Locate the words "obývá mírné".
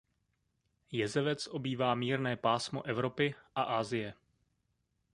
1.47-2.35